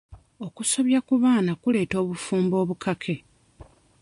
[0.47, 3.15] Okusobya ku baana kuleeta obufumbo obukake.